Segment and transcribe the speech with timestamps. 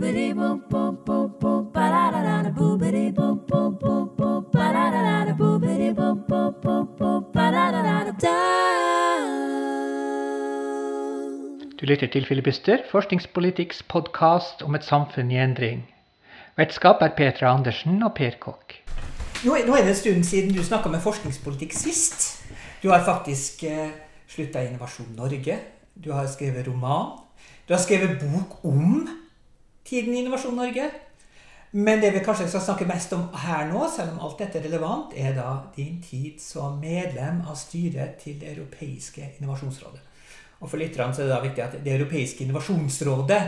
[0.00, 0.06] Du
[11.84, 15.84] lytter til Filibuster, forskningspolitikks podkast om et samfunn i endring.
[16.56, 18.80] Vertskap er Petra Andersen og Per Kokk.
[19.44, 22.46] Nå er det en stund siden du snakka med forskningspolitikk sist.
[22.80, 23.92] Du har faktisk eh,
[24.24, 25.60] slutta i Innovasjon Norge.
[25.92, 27.20] Du har skrevet roman.
[27.68, 29.04] Du har skrevet bok om
[29.84, 30.90] tiden i Innovasjon Norge.
[31.70, 34.64] Men det vi kanskje skal snakke mest om her nå, selv om alt dette er
[34.66, 40.00] relevant, er da din tid som medlem av styret til Det europeiske innovasjonsrådet.
[40.60, 43.42] Og for lytterne er det da viktig at Det europeiske innovasjonsrådet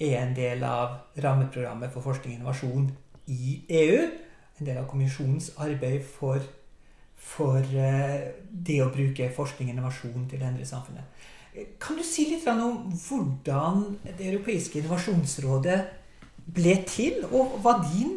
[0.00, 2.90] er en del av rammeprogrammet for forskning og innovasjon
[3.26, 4.00] i EU.
[4.60, 6.40] En del av kommisjonens arbeid for,
[7.16, 11.26] for eh, det å bruke forskning og innovasjon til å endre samfunnet.
[11.80, 15.78] Kan du si litt om hvordan Det europeiske innovasjonsrådet
[16.56, 18.12] ble til, og hva din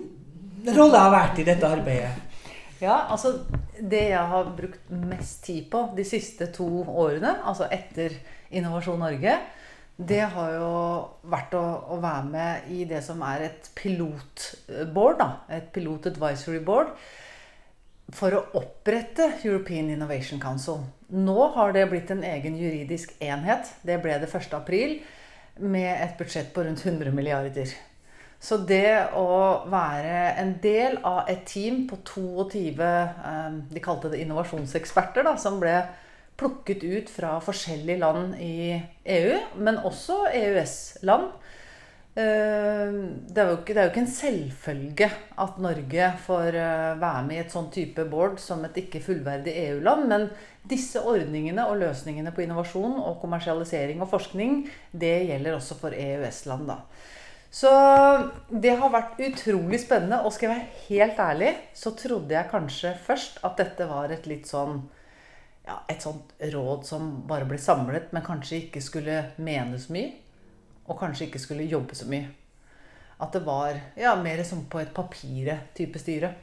[0.76, 2.12] rolle har vært i dette arbeidet?
[2.80, 3.40] Ja, altså
[3.80, 8.14] Det jeg har brukt mest tid på de siste to årene, altså etter
[8.52, 9.38] Innovasjon Norge,
[10.00, 10.76] det har jo
[11.28, 15.24] vært å, å være med i det som er et pilotboard.
[15.52, 16.94] Et pilot advisory board.
[18.16, 20.82] For å opprette European Innovation Council.
[21.14, 23.70] Nå har det blitt en egen juridisk enhet.
[23.86, 24.56] Det ble det 1.
[24.58, 25.00] april.
[25.60, 27.74] Med et budsjett på rundt 100 milliarder.
[28.40, 34.22] Så det å være en del av et team på 22 eh, De kalte det
[34.24, 35.76] innovasjonseksperter, da, som ble
[36.40, 38.80] plukket ut fra forskjellige land i
[39.12, 41.34] EU, men også EØS-land.
[42.20, 42.94] Eh,
[43.30, 45.10] det er, ikke, det er, jo ikke, en selvfølge
[45.46, 49.54] at Norge får eh, være med i et sånn type board som et ikke fullverdig
[49.68, 50.08] EU-land.
[50.12, 50.28] Men
[50.70, 56.74] disse ordningene og løsningene på innovasjon og kommersialisering og forskning, det gjelder også for EØS-land.
[56.74, 56.82] da.
[57.50, 57.70] Så
[58.50, 60.22] det har vært utrolig spennende.
[60.26, 64.28] Og skal jeg være helt ærlig, så trodde jeg kanskje først at dette var et
[64.30, 64.82] litt sånn
[65.70, 70.29] ja, Et sånt råd som bare ble samlet, men kanskje ikke skulle mene så mye.
[70.90, 72.30] Og kanskje ikke skulle jobbe så mye.
[73.20, 76.34] At det var ja, mer som på et papiret-type styre.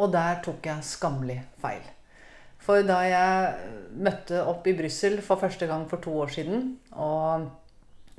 [0.00, 1.82] Og der tok jeg skammelig feil.
[2.60, 7.48] For da jeg møtte opp i Brussel for første gang for to år siden, og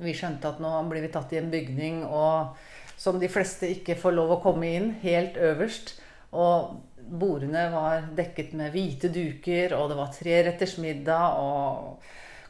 [0.02, 2.56] vi skjønte at nå blir vi tatt i en bygning og
[3.02, 5.96] som de fleste ikke får lov å komme inn, helt øverst.
[6.38, 11.40] Og bordene var dekket med hvite duker, og det var treretters middag.
[11.42, 11.98] Og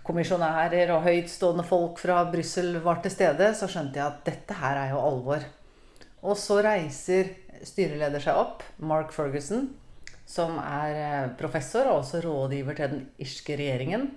[0.07, 3.53] kommisjonærer og høytstående folk fra Brussel var til stede.
[3.55, 5.47] Så skjønte jeg at dette her er jo alvor.
[6.23, 7.33] Og så reiser
[7.67, 9.69] styreleder seg opp, Mark Ferguson,
[10.27, 14.09] som er eh, professor og også rådgiver til den irske regjeringen.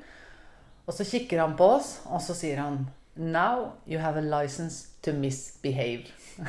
[0.86, 2.86] Og så kikker han på oss, og så sier han
[3.16, 6.10] Now you have a license to misbehave.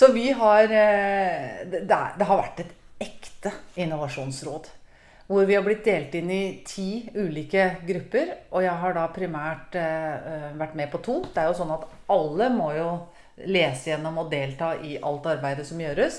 [0.00, 0.68] Så vi har
[1.66, 2.70] det, det, har vært et
[3.04, 4.70] ekte innovasjonsråd.
[5.30, 8.32] Hvor vi har blitt delt inn i ti ulike grupper.
[8.50, 11.20] Og jeg har da primært eh, vært med på to.
[11.22, 12.88] Det er jo sånn at alle må jo
[13.46, 16.18] lese gjennom og delta i alt arbeidet som gjøres.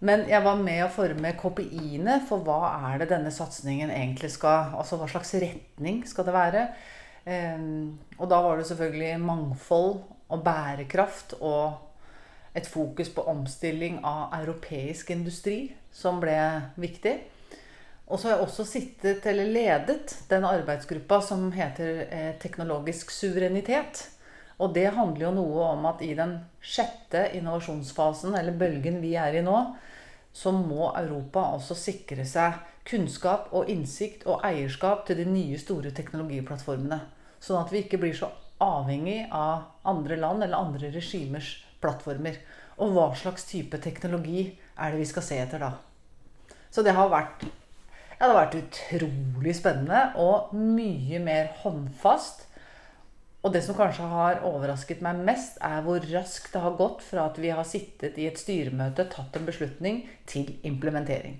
[0.00, 4.72] Men jeg var med å forme KPI-ene for hva er det denne satsingen egentlig skal
[4.80, 6.62] Altså hva slags retning skal det være?
[8.16, 9.98] Og da var det selvfølgelig mangfold
[10.32, 15.58] og bærekraft og et fokus på omstilling av europeisk industri
[15.92, 16.38] som ble
[16.80, 17.18] viktig.
[18.10, 24.08] Og så har jeg også sittet, eller ledet, den arbeidsgruppa som heter eh, teknologisk suverenitet.
[24.60, 29.38] Og det handler jo noe om at i den sjette innovasjonsfasen, eller bølgen vi er
[29.38, 29.60] i nå,
[30.32, 32.58] så må Europa også sikre seg
[32.90, 37.00] kunnskap og innsikt og eierskap til de nye, store teknologiplattformene.
[37.40, 42.36] Sånn at vi ikke blir så avhengig av andre land eller andre regimers plattformer.
[42.80, 45.72] Og hva slags type teknologi er det vi skal se etter da?
[46.70, 47.46] Så det har vært,
[48.28, 52.46] det har vært utrolig spennende og mye mer håndfast.
[53.40, 57.30] Og det som kanskje har overrasket meg mest, er hvor raskt det har gått fra
[57.30, 61.38] at vi har sittet i et styremøte, tatt en beslutning, til implementering.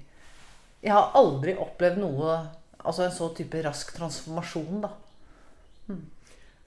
[0.80, 2.38] Jeg har aldri opplevd noe
[2.80, 4.88] Altså en så type rask transformasjon, da.
[5.84, 6.06] Hmm.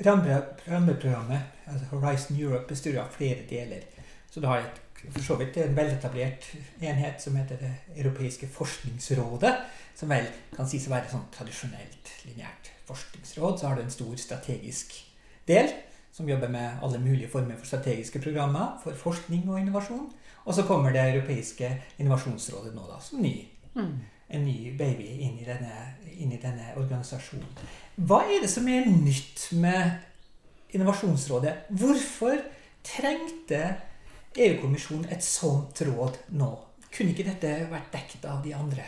[0.05, 3.88] Rammeprogrammet, altså Horizon Europe, består av flere deler.
[4.29, 4.77] Så du har et,
[5.11, 6.45] for så vidt en veletablert
[6.81, 7.71] enhet som heter Det
[8.03, 9.53] europeiske forskningsrådet.
[9.95, 13.59] Som vel kan sies å være sånn tradisjonelt lineært forskningsråd.
[13.59, 14.95] Så har du en stor strategisk
[15.47, 15.69] del
[16.13, 20.07] som jobber med alle mulige former for strategiske programmer for forskning og innovasjon.
[20.45, 21.69] Og så kommer Det europeiske
[22.00, 24.00] innovasjonsrådet nå da, som ny Mm.
[24.29, 27.47] en ny baby inn i, denne, inn i, denne, organisasjonen.
[27.95, 29.97] Hva er det som er nytt med
[30.73, 31.53] Innovasjonsrådet.
[31.69, 32.39] Hvorfor
[32.83, 33.75] trengte
[34.33, 36.50] EU-kommisjonen et sånt råd nå?
[36.94, 38.85] Kunne ikke dette vært dekket av de andre?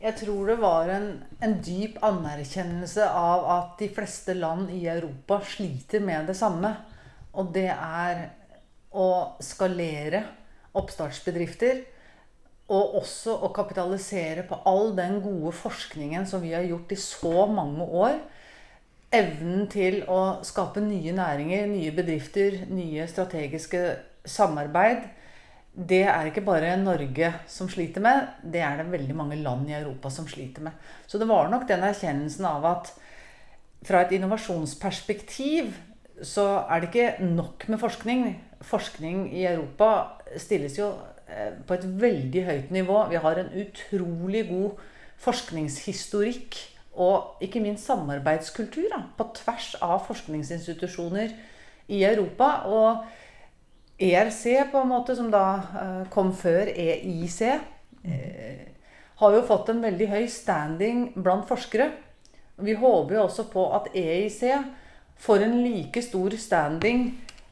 [0.00, 1.08] Jeg tror det var en,
[1.44, 6.72] en, dyp anerkjennelse av at de fleste land i Europa sliter med det samme.
[7.36, 8.24] Og det er
[8.90, 10.24] å skalere
[10.80, 11.84] oppstartsbedrifter.
[12.70, 17.46] Og også å kapitalisere på all den gode forskningen som vi har gjort i så
[17.50, 18.18] mange år.
[19.14, 23.82] Evnen til å skape nye næringer, nye bedrifter, nye strategiske
[24.24, 25.08] samarbeid
[25.70, 29.76] det er ikke bare Norge som sliter med, det er det veldig mange land i
[29.78, 30.72] Europa som sliter med.
[31.06, 32.90] Så det var nok den erkjennelsen av at
[33.86, 35.70] fra et innovasjonsperspektiv
[36.26, 38.24] så er det ikke nok med forskning.
[38.66, 40.90] Forskning i Europa stilles jo
[41.30, 42.98] eh, på et veldig høyt nivå.
[43.08, 44.82] Vi har en utrolig god
[45.22, 46.58] forskningshistorikk
[47.00, 51.32] og ikke minst samarbeidskultur da, på tvers av forskningsinstitusjoner
[51.88, 52.50] i Europa.
[52.66, 53.06] og
[54.00, 57.40] ERC, på en måte, som da uh, kom før EIC,
[58.08, 58.62] eh,
[59.20, 61.90] har jo fått en veldig høy standing blant forskere.
[62.60, 64.40] Vi håper jo også på at EIC
[65.20, 67.10] får en like stor standing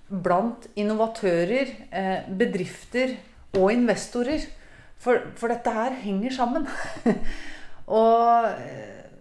[0.08, 3.18] blant innovatører, uh, bedrifter
[3.58, 4.48] og investorer.
[4.98, 6.64] For, for, dette her henger sammen.
[8.00, 8.48] og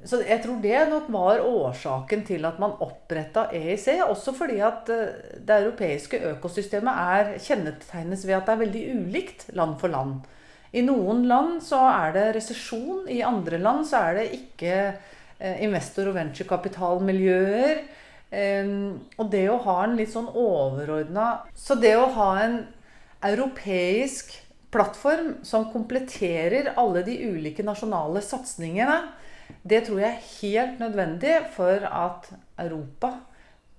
[0.07, 3.87] så jeg tror det nok var årsaken til at man oppretta EIC.
[4.07, 9.45] Også fordi at eh, det europeiske økosystemet er, kjennetegnes ved at det er veldig ulikt
[9.57, 10.21] land for land.
[10.71, 15.61] I noen land så er det resesjon, i andre land så er det ikke eh,
[15.67, 17.85] investor- og venturekapitalmiljøer.
[18.27, 22.57] Og det å ha en litt sånn overordna Så det å ha en
[23.23, 24.33] europeisk
[24.75, 28.97] plattform som kompletterer alle de ulike nasjonale satsingene,
[29.67, 32.29] det tror jeg er helt nødvendig for at
[32.59, 33.13] Europa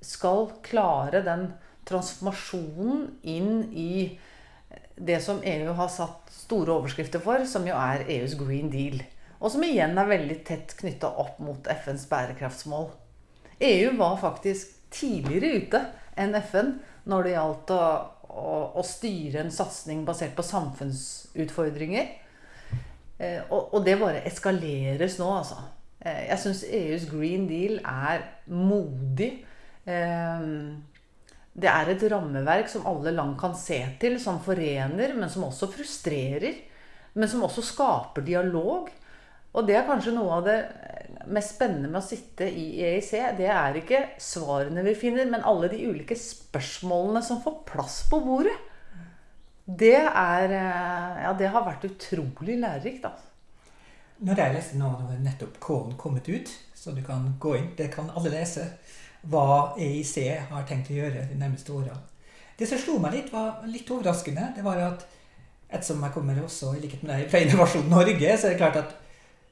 [0.05, 1.51] skal klare den
[1.89, 4.19] transformasjonen inn i
[4.99, 9.01] det som EU har satt store overskrifter for, som jo er EUs Green Deal.
[9.39, 12.89] Og som igjen er veldig tett knytta opp mot FNs bærekraftsmål.
[13.63, 15.83] EU var faktisk tidligere ute
[16.19, 16.79] enn FN
[17.09, 17.83] når det gjaldt å,
[18.29, 22.11] å, å styre en satsing basert på samfunnsutfordringer.
[23.19, 25.59] Eh, og, det bare eskaleres nå, altså.
[25.99, 28.23] Eh, jeg syns EUs Green Deal er
[28.55, 29.33] modig.
[29.89, 30.47] Eh,
[31.59, 35.71] det er et rammeverk som alle land kan se til, som forener, men som også
[35.75, 36.63] frustrerer.
[37.19, 38.93] Men som også skaper dialog.
[39.57, 40.59] Og det er kanskje noe av det
[41.33, 43.11] mest spennende med å sitte i EIC.
[43.41, 48.21] Det er ikke svarene vi finner, men alle de ulike spørsmålene som får plass på
[48.23, 48.55] bordet.
[49.69, 53.05] Det, er, eh, ja, det har vært utrolig lærerikt.
[53.05, 53.27] Altså.
[54.25, 57.91] Når jeg leste nå, har nettopp K-en kommet ut, så du kan gå inn, det
[57.93, 58.65] kan alle lese,
[59.29, 60.15] hva EIC
[60.49, 61.97] har tenkt å gjøre de nærmeste åra.
[62.59, 64.49] Det som slo meg litt, var litt overraskende.
[64.57, 65.05] Det var at
[65.69, 68.81] ettersom jeg kommer også i likhet med deg fra Innovasjon Norge, så er det klart
[68.81, 68.97] at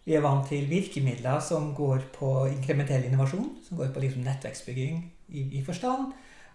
[0.06, 5.00] vi er vant til virkemidler som går på inkrementell innovasjon, som går på liksom nettverksbygging
[5.34, 6.12] i, i forstand,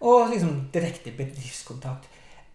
[0.08, 2.08] og liksom direkte bedriftskontakt.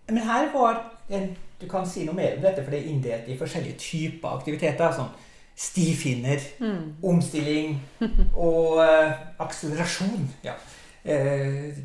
[0.09, 3.29] Men her var en, Du kan si noe mer om dette, for det er inndelt
[3.33, 4.93] i forskjellige typer aktiviteter.
[4.93, 5.15] sånn
[5.57, 6.99] Stifinner, mm.
[7.01, 7.79] omstilling
[8.49, 10.27] og uh, akselerasjon.
[10.45, 10.53] Ja.
[11.01, 11.79] Uh,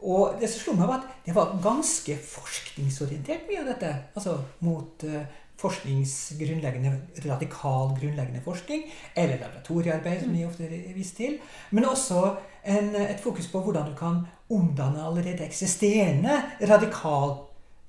[0.00, 3.92] og det som slo meg, var at det var ganske forskningsorientert, mye av dette.
[4.16, 5.20] Altså mot uh,
[5.60, 6.94] forskningsgrunnleggende,
[7.26, 8.86] radikal grunnleggende forskning,
[9.16, 11.36] eller laboratoriearbeid, som vi ofte viser til.
[11.70, 12.22] Men også
[12.64, 16.40] en, et fokus på hvordan du kan omdanne allerede eksisterende
[16.72, 17.36] radikal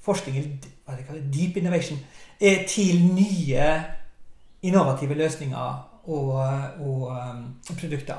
[0.01, 2.00] forskning, hva det kaller deep innovation,
[2.39, 3.65] til nye
[4.65, 6.31] innovative løsninger og,
[6.81, 8.17] og um, produkter.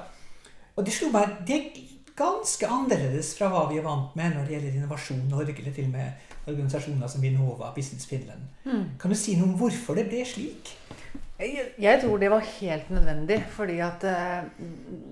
[0.77, 1.81] Og det slo meg det er
[2.17, 5.89] ganske annerledes fra hva vi er vant med når det gjelder Innovasjon Norge, eller til
[5.89, 8.47] og med organisasjoner som Vinova, Business Finland.
[8.65, 8.85] Mm.
[9.01, 10.75] Kan du si noe om hvorfor det ble slik?
[11.43, 13.41] Jeg tror det var helt nødvendig.
[13.51, 14.45] Fordi at eh,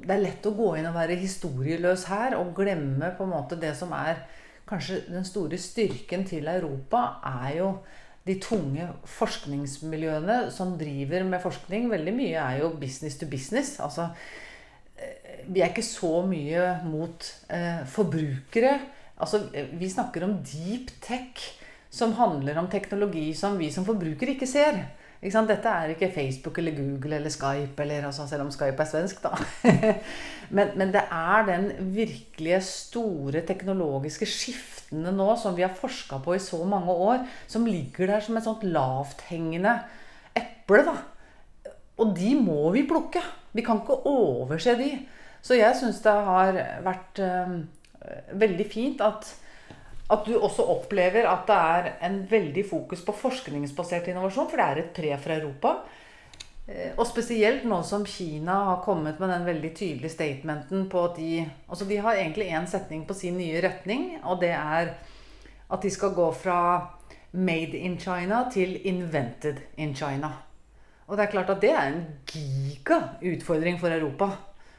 [0.04, 3.58] det er lett å gå inn og være historieløs her og glemme på en måte
[3.60, 4.22] det som er
[4.70, 7.72] kanskje den store styrken til Europa, er jo
[8.26, 11.88] de tunge forskningsmiljøene som driver med forskning.
[11.90, 13.78] Veldig mye er jo business to business.
[13.82, 14.10] Altså,
[14.96, 18.78] eh, vi er ikke så mye mot eh, forbrukere.
[19.20, 19.42] Altså,
[19.76, 21.42] vi snakker om deep tech,
[21.90, 24.84] som handler om teknologi som vi som forbrukere ikke ser.
[25.20, 29.22] Dette er ikke Facebook eller Google eller Skype, eller, altså, selv om Skype er svensk,
[29.22, 29.34] da.
[30.56, 36.34] men, men, det er den virkelige store teknologiske skiftene nå som vi har forska på
[36.34, 39.76] i så mange år, som ligger der som et sånt lavthengende
[40.34, 40.86] eple.
[40.88, 40.96] da.
[42.00, 43.20] Og de må vi plukke.
[43.52, 44.94] Vi kan ikke overse de.
[45.44, 47.54] Så jeg syns det har vært øh,
[48.40, 49.28] veldig fint at,
[50.10, 54.66] at du også opplever at det er en veldig fokus på forskningsbasert innovasjon, for det
[54.66, 55.74] er et pre for Europa.
[56.66, 61.16] Eh, Og spesielt nå som Kina har kommet med den veldig tydelige statementen på at
[61.16, 64.94] de Altså de har egentlig én setning på sin nye retning, og det er
[65.70, 66.90] at de skal gå fra
[67.32, 70.32] 'made in China' til 'invented in China'.
[71.06, 74.30] Og det er klart at det er en gigautfordring for Europa.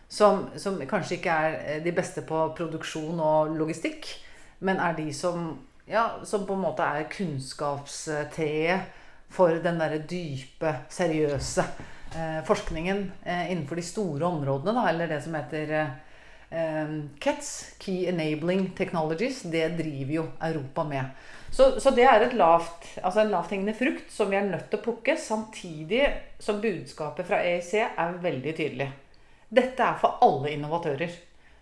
[0.10, 4.06] Som, som kanskje ikke er de beste på produksjon og logistikk,
[4.62, 5.52] men er de som,
[5.90, 9.00] ja, som på en måte er kunnskapstreet
[9.32, 11.64] for den derre dype, seriøse
[12.16, 15.94] eh, forskningen eh, innenfor de store områdene, da, eller det som heter eh,
[16.52, 17.52] eh, KETS,
[17.82, 21.28] Key Enabling Technologies, det driver jo Europa med.
[21.52, 24.86] Så, så det er lavt, altså en lavthengende frukt som vi er nødt til å
[24.86, 26.06] plukke, samtidig
[26.40, 28.88] som budskapet fra EIC er veldig tydelig.
[29.52, 31.12] Dette er for alle innovatører.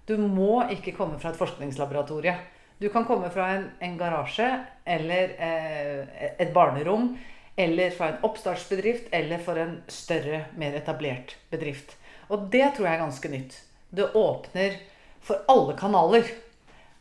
[0.06, 2.36] Du må ikke komme fra et forskningslaboratorie.
[2.80, 4.48] Du kan komme fra en, en garasje
[4.88, 7.12] eller eh, et barnerom
[7.60, 11.98] eller fra en oppstartsbedrift eller for en større, mer etablert bedrift.
[12.32, 13.58] Og det tror jeg er ganske nytt.
[13.92, 14.78] Det åpner
[15.20, 16.32] for alle kanaler.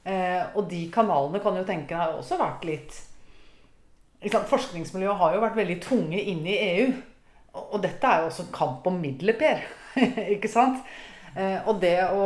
[0.02, 2.98] Eh, og de kanalene kan jo tenke har også vært litt
[4.24, 4.48] liksom.
[4.50, 6.92] Forskningsmiljøet har jo vært veldig tunge inne i EU.
[7.54, 9.62] Og, og dette er jo også kamp om midler, Per.
[10.34, 10.82] ikke sant?
[11.36, 12.24] Eh, og det å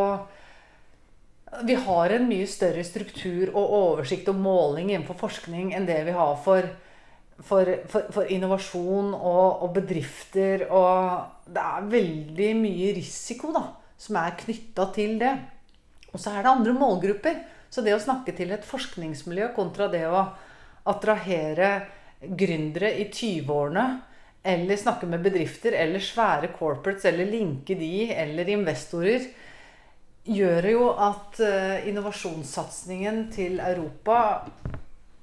[1.52, 6.14] Vi har en mye større struktur og oversikt og måling innenfor forskning enn det vi
[6.16, 6.64] har for,
[7.44, 10.64] for, for, for innovasjon og, og bedrifter.
[10.72, 13.66] Og det er veldig mye risiko da,
[14.00, 15.34] som er knytta til det.
[16.12, 17.42] Og så er det andre målgrupper.
[17.72, 20.24] Så det å snakke til et forskningsmiljø kontra det å
[20.88, 21.70] attrahere
[22.22, 23.86] gründere i 20-årene,
[24.42, 29.28] eller snakke med bedrifter eller svære corporates, eller linke de, eller investorer,
[30.22, 34.44] gjør jo at eh, innovasjonssatsingen til Europa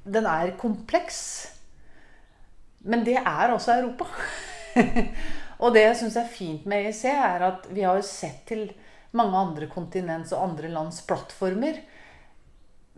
[0.04, 1.22] den er kompleks.
[2.80, 4.08] Men det er også Europa.
[5.62, 8.68] og det jeg syns er fint med EIC, er at vi har jo sett til
[9.18, 11.80] mange andre kontinents og andre lands plattformer.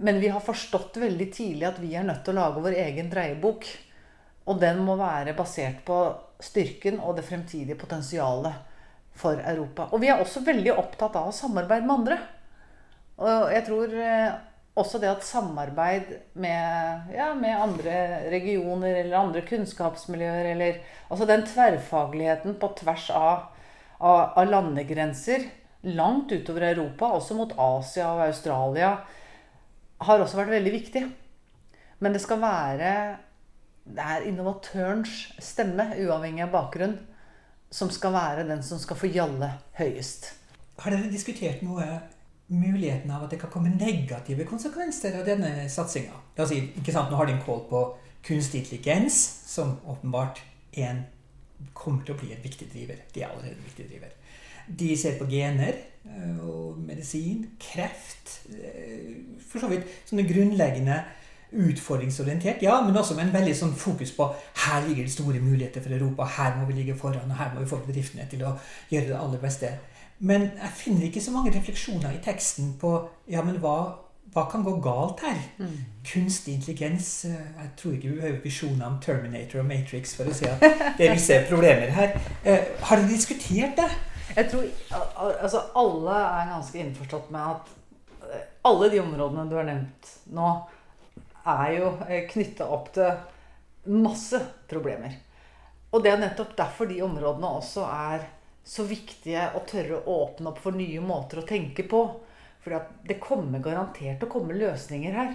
[0.02, 3.12] Men vi har forstått veldig tidlig at vi er nødt til å lage vår egen
[3.12, 3.68] dreiebok.
[4.50, 6.02] Og den må være basert på
[6.42, 8.71] styrken og det fremtidige potensialet
[9.18, 9.90] for Europa.
[9.92, 12.18] Og vi er også veldig opptatt av å samarbeide med andre.
[13.22, 14.32] Og jeg tror eh,
[14.80, 17.96] også det at samarbeid med, ja, med andre
[18.32, 23.50] regioner eller andre kunnskapsmiljøer eller Altså den tverrfagligheten på tvers av,
[24.00, 25.50] av, av landegrenser
[25.82, 28.94] langt utover Europa, også mot Asia og Australia,
[30.02, 31.04] har også vært veldig viktig.
[32.02, 32.94] Men det skal være
[33.82, 37.00] Det er innovatørens stemme, uavhengig av bakgrunn,
[37.72, 40.32] som skal være den som skal få gjalle høyest.
[40.82, 41.86] Har dere diskutert noe
[42.52, 46.18] muligheten av at det kan komme negative konsekvenser av denne satsinga?
[46.48, 47.84] Si, nå har de en kål på
[48.28, 50.42] kunstig intelligens, som åpenbart
[50.84, 51.06] en,
[51.78, 53.00] kommer til å bli en viktig driver.
[53.14, 54.14] De er allerede en viktig driver.
[54.82, 59.18] De ser på gener eh, og medisin, kreft eh,
[59.50, 61.00] For så vidt sånne grunnleggende
[61.52, 64.28] utfordringsorientert, ja, men også med en veldig sånn fokus på
[64.66, 67.64] her ligger det store muligheter for Europa, her må vi ligge foran, og her må
[67.64, 68.54] vi få bedriftene til å
[68.92, 69.74] gjøre det aller beste.
[70.22, 72.94] Men jeg finner ikke så mange refleksjoner i teksten på
[73.32, 73.76] ja, men hva,
[74.32, 75.40] hva kan gå galt her?
[75.58, 75.80] Mm.
[76.06, 80.38] Kunstig intelligens eh, Jeg tror ikke vi behøver visjoner om Terminator og Matrix for å
[80.38, 82.14] si at det er visse problemer her.
[82.46, 83.90] Har dere diskutert det?
[84.36, 84.70] Jeg tror
[85.42, 87.74] altså, alle er ganske innforstått med at
[88.64, 90.52] alle de områdene du har nevnt nå,
[91.48, 91.92] er jo
[92.32, 95.16] knytta opp til masse problemer.
[95.92, 98.28] Og det er nettopp derfor de områdene også er
[98.64, 102.04] så viktige å tørre å åpne opp for nye måter å tenke på.
[102.62, 105.34] For det kommer garantert å komme løsninger her.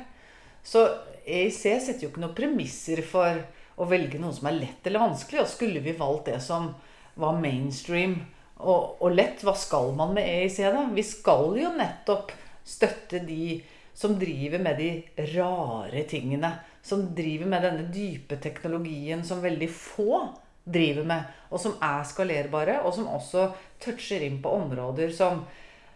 [0.66, 0.86] Så
[1.26, 3.42] EIC setter jo ikke noen premisser for
[3.76, 5.42] å velge noe som er lett eller vanskelig.
[5.42, 6.70] Og skulle vi valgt det som
[7.18, 8.20] var mainstream
[8.56, 10.86] og, og lett, hva skal man med EIC, da?
[10.96, 12.32] Vi skal jo nettopp
[12.66, 13.58] støtte de
[13.96, 14.90] som driver med de
[15.32, 16.52] rare tingene.
[16.82, 20.20] Som driver med denne dype teknologien som veldig få
[20.68, 21.30] driver med.
[21.50, 23.48] Og som er skalerbare, og som også
[23.82, 25.40] toucher inn på områder som,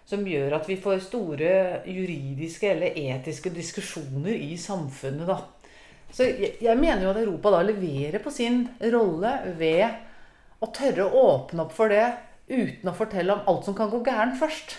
[0.08, 1.52] som gjør at vi får store
[1.84, 5.28] juridiske eller etiske diskusjoner i samfunnet.
[5.28, 5.38] da.
[6.10, 9.84] Så jeg, jeg mener jo at Europa da leverer på sin rolle ved
[10.60, 12.08] å tørre å åpne opp for det
[12.50, 14.74] uten å fortelle om alt som kan gå gærent først.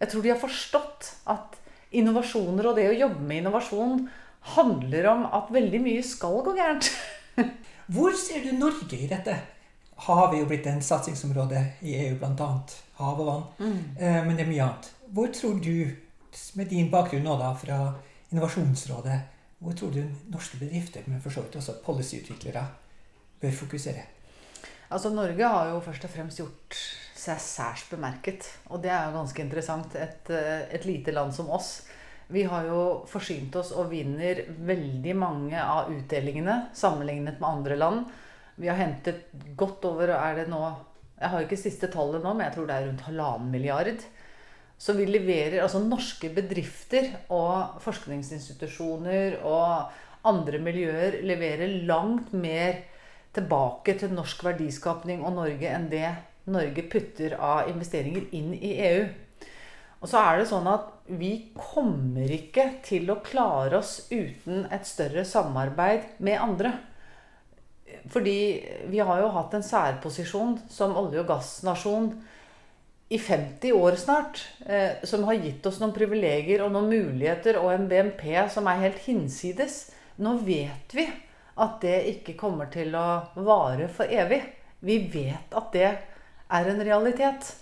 [0.00, 1.58] Jeg tror de har forstått at
[1.94, 4.06] innovasjoner og det å jobbe med innovasjon
[4.56, 6.90] handler om at veldig mye skal gå gærent.
[7.94, 9.36] Hvor ser du Norge i dette?
[10.06, 12.48] Havet er jo blitt en satsingsområde i EU, bl.a.
[12.98, 13.46] Hav og vann.
[13.60, 13.78] Mm.
[13.96, 14.90] Eh, men det er mye annet.
[15.14, 15.86] Hvor tror du
[16.58, 17.78] med din bakgrunn nå da fra
[18.32, 19.16] Innovasjonsrådet,
[19.62, 20.02] hvor tror du
[20.32, 22.64] norske bedrifter, men for så vidt også policyutviklere,
[23.40, 24.02] bør fokusere?
[24.90, 26.80] Altså Norge har jo først og fremst gjort
[27.26, 28.48] seg særs bemerket.
[28.70, 29.94] Og det er jo ganske interessant.
[29.98, 31.86] Et, eh, et lite land som oss.
[32.28, 38.06] Vi har jo forsynt oss og vinner veldig mange av utdelingene sammenlignet med andre land.
[38.56, 40.62] Vi har hentet godt over er det nå,
[41.16, 44.02] Jeg har ikke siste tallet nå, men jeg tror det er rundt halvannen milliard.
[44.76, 49.94] Så vi leverer altså norske bedrifter og forskningsinstitusjoner og
[50.28, 52.82] andre miljøer leverer langt mer
[53.36, 56.10] tilbake til norsk verdiskapning og Norge enn det
[56.52, 59.06] Norge putter av investeringer inn i EU.
[60.02, 64.86] Og så er det sånn at vi kommer ikke til å klare oss uten et
[64.86, 66.72] større samarbeid med andre.
[68.12, 68.38] Fordi
[68.90, 72.10] vi har jo hatt en særposisjon som olje- og gassnasjon
[73.08, 74.42] i 50 år snart.
[74.66, 78.82] Eh, som har gitt oss noen privilegier og noen muligheter og en BNP som er
[78.86, 79.88] helt hinsides.
[80.22, 81.06] Nå vet vi
[81.56, 83.06] at det ikke kommer til å
[83.46, 84.42] vare for evig.
[84.84, 85.90] Vi vet at det
[86.52, 87.52] er en realitet.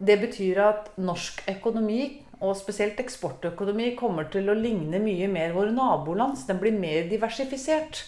[0.00, 5.74] Det betyr at norsk økonomi, og spesielt eksportøkonomi, kommer til å ligne mye mer våre
[5.76, 6.46] nabolands.
[6.48, 8.06] Den blir mer diversifisert.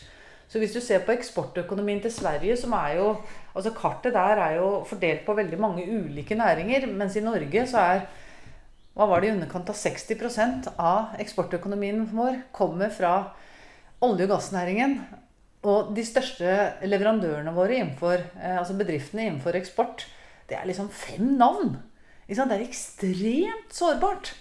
[0.48, 3.14] Så hvis du ser på eksportøkonomien til Sverige, som er jo
[3.52, 7.82] Altså kartet der er jo fordelt på veldig mange ulike næringer, mens i Norge så
[7.84, 8.06] er
[8.96, 13.34] hva var det i underkant av 60% av eksportøkonomien vår kommer fra
[14.00, 14.98] olje- og gassnæringen.
[15.68, 16.52] Og de største
[16.88, 20.06] leverandørene våre innenfor, eh, altså bedriftene innenfor eksport,
[20.50, 21.76] det er liksom fem navn.
[22.26, 24.32] Det er ekstremt sårbart.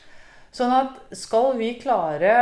[0.51, 2.34] Sånn at skal vi klare,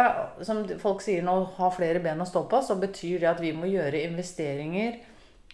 [0.46, 3.52] som folk sier nå, ha flere ben å stå på, så betyr det at vi
[3.54, 4.98] må gjøre investeringer.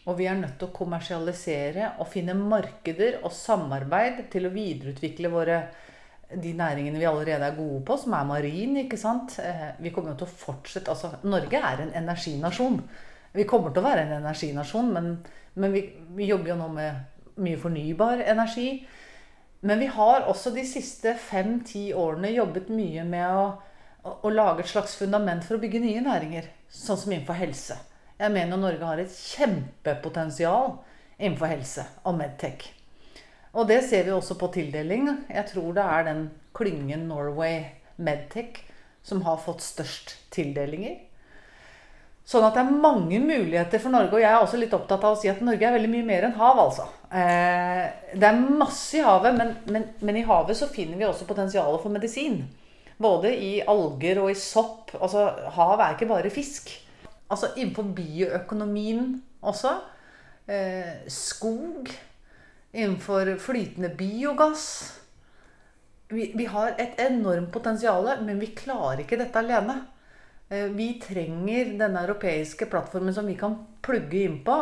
[0.06, 5.32] Og vi er nødt til å kommersialisere og finne markeder og samarbeid til å videreutvikle
[5.34, 5.64] våre
[6.30, 8.78] de næringene vi allerede er gode på, som er marin.
[8.84, 9.38] ikke sant?
[9.42, 12.80] Eh, vi kommer jo til å fortsette, altså Norge er en energinasjon.
[13.36, 15.10] Vi kommer til å være en energinasjon, men,
[15.60, 15.82] men vi,
[16.16, 18.70] vi, jobber jo nå med mye fornybar energi.
[19.66, 23.46] Men vi har også de siste fem-ti årene jobbet mye med å,
[24.06, 26.48] å, å, lage et slags fundament for å bygge nye næringer.
[26.72, 27.78] Sånn som innenfor helse.
[28.16, 30.78] Jeg mener Norge har et kjempepotensial
[31.18, 32.70] innenfor helse og Medtech.
[33.56, 35.10] Og det ser vi også på tildeling.
[35.32, 36.24] Jeg tror det er den
[36.56, 38.62] klyngen Norway Medtech
[39.06, 40.98] som har fått størst tildelinger.
[42.26, 44.16] Sånn at det er mange muligheter for Norge.
[44.18, 46.26] Og jeg er også litt opptatt av å si at Norge er veldig mye mer
[46.26, 46.88] enn hav, altså.
[47.14, 47.84] Eh,
[48.18, 51.84] det er masse i havet, men, men, men, i havet så finner vi også potensialet
[51.84, 52.42] for medisin.
[52.98, 54.96] Både i alger og i sopp.
[54.98, 56.74] Altså, hav er ikke bare fisk.
[57.30, 59.78] Altså innenfor bioøkonomien også.
[60.50, 61.90] Eh, skog
[62.74, 64.66] innenfor flytende biogass.
[66.10, 69.84] Vi, vi, har et enormt potensial, men vi klarer ikke dette alene.
[70.50, 74.56] Eh, vi trenger denne europeiske plattformen som vi kan plugge inn på.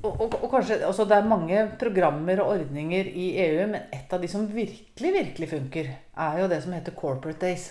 [0.00, 4.12] Og, og, og kanskje, altså Det er mange programmer og ordninger i EU, men et
[4.12, 7.70] av de som virkelig virkelig funker, er jo det som heter Corporate Days.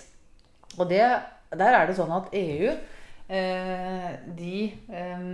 [0.78, 1.02] Og det,
[1.50, 4.54] der er det sånn at EU eh, de
[4.94, 5.26] eh,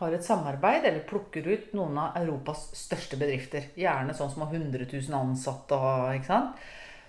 [0.00, 3.70] har et samarbeid eller plukker ut noen av Europas største bedrifter.
[3.78, 5.80] Gjerne sånn som har 100 000 ansatte.
[6.16, 6.62] ikke sant?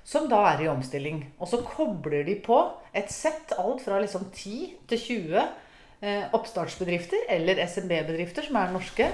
[0.07, 1.23] Som da er i omstilling.
[1.39, 2.57] Og så kobler de på
[2.97, 4.55] et sett, alt fra liksom 10
[4.89, 9.11] til 20 eh, oppstartsbedrifter eller SMB-bedrifter som er norske.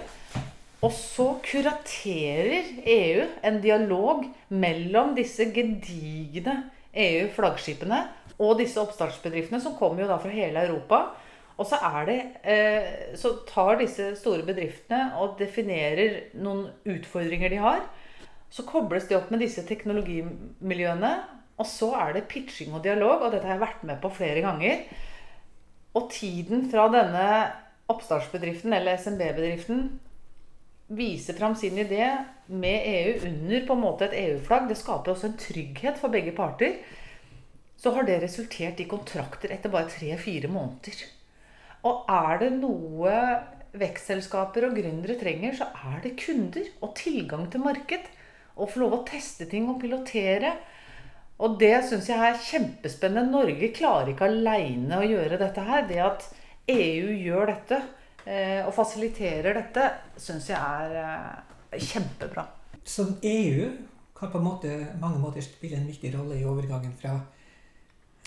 [0.86, 6.60] Og så kuraterer EU en dialog mellom disse gedigne
[6.93, 8.04] EU-flaggskipene
[8.38, 11.08] og disse oppstartsbedriftene, som kommer jo da fra hele Europa
[11.58, 17.82] og så, det, eh, så tar disse store bedriftene og definerer noen utfordringer de har.
[18.54, 21.14] Så kobles de opp med disse teknologimiljøene.
[21.58, 24.44] Og så er det pitching og dialog, og dette har jeg vært med på flere
[24.46, 24.84] ganger.
[25.98, 27.30] Og tiden fra denne
[27.90, 29.88] oppstartsbedriften eller SMB-bedriften
[30.98, 32.04] viser fram sin idé
[32.48, 36.32] med EU under på en måte et EU-flagg, det skaper også en trygghet for begge
[36.36, 36.78] parter.
[37.78, 41.04] Så har det resultert i kontrakter etter bare tre-fire måneder.
[41.86, 43.18] Og er det noe
[43.78, 48.08] vekstselskaper og gründere trenger, så er det kunder og tilgang til marked.
[48.58, 50.56] Og få lov å teste ting og pilotere.
[51.46, 53.30] Og det syns jeg er kjempespennende.
[53.30, 55.86] Norge klarer ikke aleine å gjøre dette her.
[55.89, 56.26] Det at
[56.74, 57.82] EU gjør dette
[58.26, 62.48] eh, og fasiliterer dette, syns jeg er eh, kjempebra.
[62.88, 63.70] Så EU
[64.17, 67.20] kan på måte, mange måter spille en viktig rolle i overgangen fra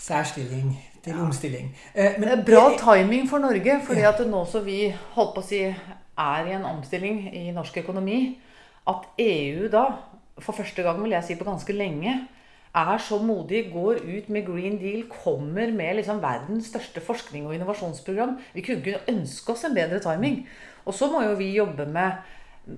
[0.00, 0.70] særstilling
[1.04, 1.24] til ja.
[1.24, 1.72] omstilling.
[1.94, 4.84] Eh, men, det er bra timing for Norge, fordi at nå som vi
[5.16, 8.20] holdt på å si er i en omstilling i norsk økonomi,
[8.88, 9.84] at EU da,
[10.44, 12.16] for første gang vil jeg si på ganske lenge,
[12.70, 17.54] er så modig, går ut med Green Deal, kommer med liksom verdens største forskning og
[17.54, 18.36] innovasjonsprogram.
[18.54, 20.44] Vi kunne ikke ønske oss en bedre timing.
[20.86, 22.22] Og så må jo vi jobbe med,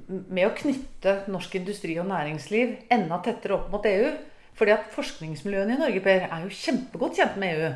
[0.09, 4.15] med å knytte norsk industri og næringsliv enda tettere opp mot EU.
[4.57, 7.71] Fordi at forskningsmiljøene i Norge Per, er jo kjempegodt kjent med EU.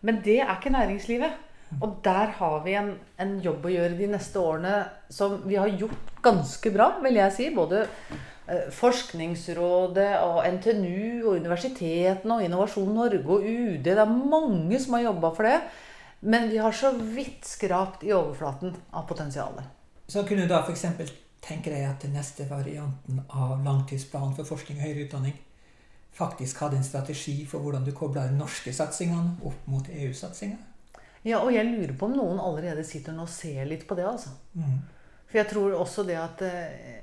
[0.00, 1.38] Men det er ikke næringslivet.
[1.80, 4.80] Og der har vi en, en, jobb å gjøre de neste årene
[5.12, 7.46] som vi har gjort ganske bra, vil jeg si.
[7.54, 7.84] Både
[8.74, 13.84] Forskningsrådet og NTNU og universitetene og Innovasjon Norge og UD.
[13.86, 15.58] Det er mange som har jobba for det.
[16.20, 19.64] Men vi har så vidt skrapt i overflaten av potensialet.
[20.10, 20.84] Så kunne du da f.eks.
[21.40, 25.38] tenke deg at den neste varianten av langtidsplanen for forskning og høyere utdanning
[26.20, 30.66] faktisk hadde en strategi for hvordan du kobler de norske satsingene opp mot EU-satsingene?
[31.24, 34.06] Ja, og jeg lurer på om noen allerede sitter nå og ser litt på det,
[34.08, 34.32] altså.
[34.56, 34.78] Mm.
[35.28, 36.99] For jeg tror også det at eh,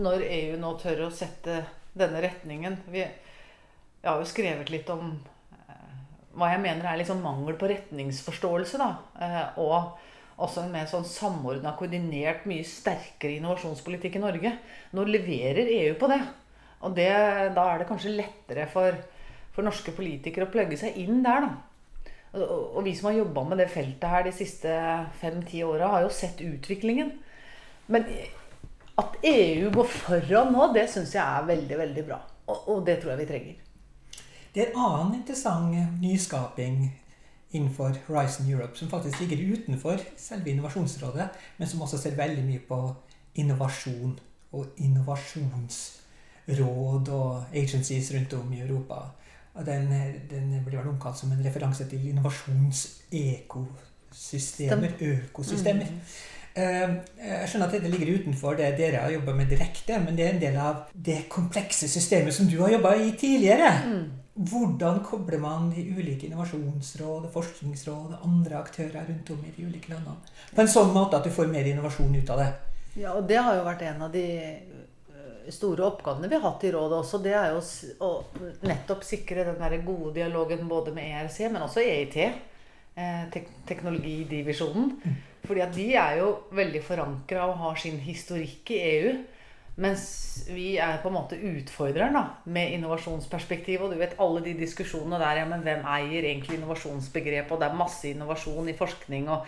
[0.00, 1.62] når EU nå tør å sette
[1.92, 5.98] denne retningen vi, Jeg har jo skrevet litt om eh,
[6.34, 8.80] hva jeg mener er liksom mangel på retningsforståelse.
[8.80, 9.98] da, eh, Og
[10.42, 14.54] også en mer sånn samordna, koordinert, mye sterkere innovasjonspolitikk i Norge.
[14.96, 16.22] Nå leverer EU på det.
[16.82, 17.10] Og det,
[17.54, 18.96] da er det kanskje lettere for,
[19.54, 21.52] for norske politikere å plugge seg inn der, da.
[22.42, 24.72] Og vi som har jobba med det feltet her de siste
[25.20, 27.12] fem-ti åra, har jo sett utviklingen.
[27.92, 28.08] Men
[28.98, 32.18] at EU går foran nå, det syns jeg er veldig, veldig bra.
[32.46, 33.54] Og, og, det tror jeg vi trenger.
[34.52, 36.76] Det er en annen interessant nyskaping
[37.52, 41.28] innenfor Horizon Europe, som faktisk ligger utenfor selve Innovasjonsrådet,
[41.58, 42.94] men som også ser veldig mye på
[43.40, 44.20] innovasjon
[44.52, 48.94] og innovasjonsråd og agencies rundt om i Europa.
[49.66, 49.92] Den,
[50.30, 54.90] den blir vel omkalt som en referanse til innovasjonsekosystemer.
[55.00, 55.84] Økosystemer.
[55.84, 56.00] Mm.
[56.54, 60.26] Ehm, jeg skjønner at dette ligger utenfor det dere har jobba med direkte, men det
[60.26, 63.70] er en del av det komplekse systemet som du har jobba i tidligere.
[63.86, 64.02] Mm.
[64.50, 69.92] Hvordan kobler man de ulike innovasjonsråd, forskningsråd og andre aktører rundt om i de ulike
[69.92, 70.16] landene
[70.52, 72.52] på en sånn måte at du får mer innovasjon ut av det?
[73.00, 74.24] Ja, og det har jo vært en av de
[75.50, 77.62] store oppgavene vi har hatt i rådet også, det er jo
[78.04, 78.10] å
[78.68, 82.18] nettopp sikre den der gode dialogen både med ERC, men også EIT.
[82.92, 84.90] Eh, tek teknologidivisjonen.
[85.42, 89.12] Fordi at de er jo veldig forankra og har sin historikk i EU.
[89.82, 90.04] Mens
[90.52, 93.82] vi er på en måte utfordreren med innovasjonsperspektiv.
[93.82, 97.54] Og du vet alle de diskusjonene der ja, men hvem eier egentlig innovasjonsbegrepet?
[97.54, 99.30] Og det er masse innovasjon i forskning.
[99.32, 99.46] og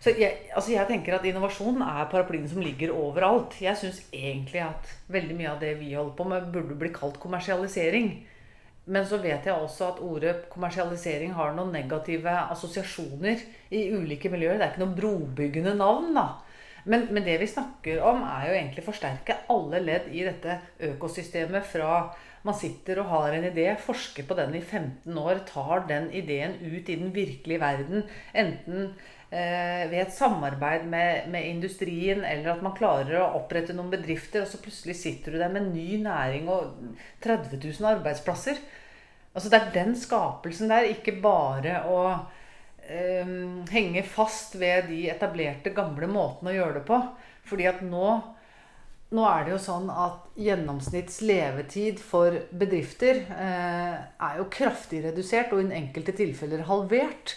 [0.00, 3.56] så jeg, altså jeg, tenker at innovasjon er paraplyen som ligger overalt.
[3.60, 7.16] Jeg syns egentlig at veldig mye av det vi holder på med, burde bli kalt
[7.22, 8.10] kommersialisering.
[8.86, 13.42] Men så vet jeg også at ordet kommersialisering har noen negative assosiasjoner
[13.74, 14.60] i ulike miljøer.
[14.60, 16.28] Det er ikke noe brobyggende navn, da.
[16.86, 20.60] Men, men det vi snakker om, er jo egentlig forsterke alle ledd i dette
[20.92, 21.98] økosystemet fra
[22.46, 26.54] man sitter og har en idé, forsker på den i 15 år, tar den ideen
[26.62, 28.04] ut i den virkelige verden.
[28.30, 28.92] Enten
[29.36, 34.50] ved et samarbeid med, med, industrien, eller at man klarer å opprette noen bedrifter, og
[34.50, 36.72] så plutselig sitter du der med ny næring og
[37.24, 38.60] 30 000 arbeidsplasser.
[39.36, 41.98] Altså Det er den skapelsen der, ikke bare å
[42.88, 43.34] eh,
[43.68, 47.00] henge fast ved de etablerte, gamle måtene å gjøre det på.
[47.46, 48.06] Fordi at nå,
[49.12, 55.52] nå er det jo sånn at gjennomsnitts levetid for bedrifter eh, er jo kraftig redusert,
[55.52, 57.36] og i enkelte tilfeller halvert.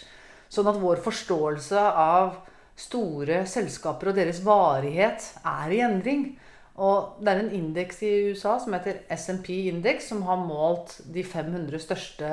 [0.50, 2.40] Sånn at vår forståelse av
[2.80, 6.24] store selskaper og deres varighet er i endring.
[6.80, 11.22] Og det er en indeks i USA som heter SMP Index, som har målt de
[11.26, 12.30] 500 største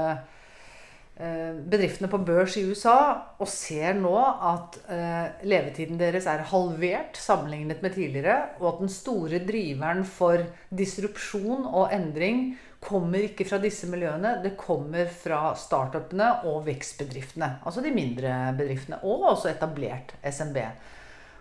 [1.19, 2.97] eh, bedriftene på børs i USA,
[3.37, 8.93] og ser nå at eh, levetiden deres er halvert sammenlignet med tidligere, og at den
[8.93, 14.37] store driveren for disrupsjon og endring kommer ikke fra disse miljøene.
[14.43, 17.57] Det kommer fra startupene og vekstbedriftene.
[17.65, 19.01] Altså de mindre bedriftene.
[19.03, 20.59] Og også etablert SMB.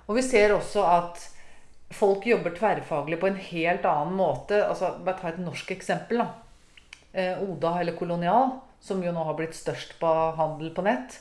[0.06, 1.26] Og vi ser også at
[1.94, 4.62] folk jobber tverrfaglig på en helt annen måte.
[4.64, 6.22] Altså, bare ta et norsk eksempel.
[6.24, 6.28] da.
[7.12, 11.20] Eh, Oda eller Kolonial, som jo nå har blitt størst på handel på nett.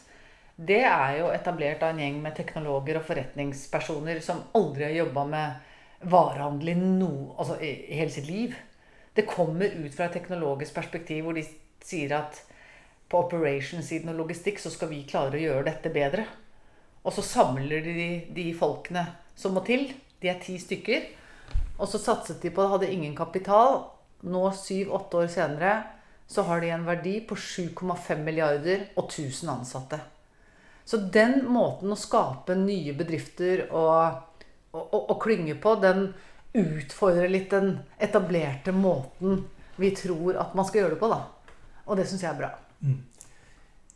[0.55, 5.25] Det er jo etablert av en gjeng med teknologer og forretningspersoner som aldri har jobba
[5.27, 8.55] med varehandel i, no, altså, i hele sitt liv.
[9.15, 11.45] Det kommer ut fra et teknologisk perspektiv hvor de
[11.85, 12.41] sier at
[13.09, 16.25] på operation-siden og logistikk så skal vi klare å gjøre dette bedre.
[17.05, 19.05] Og så samler de de folkene
[19.37, 19.87] som må til.
[20.21, 21.05] De er ti stykker.
[21.77, 23.83] Og så satset de på det, hadde ingen kapital.
[24.25, 25.73] Nå, syv-åtte år senere,
[26.27, 29.99] så har de en verdi på 7,5 milliarder og 1000 ansatte.
[30.85, 34.21] Så den måten å skape nye bedrifter og,
[34.71, 36.07] og, og, og klynge på, den
[36.61, 39.43] utfordre litt den etablerte måten
[39.75, 41.09] vi tror at man skal gjøre det på.
[41.11, 41.21] da.
[41.85, 42.51] Og det syns jeg er bra.
[42.81, 43.01] Mm.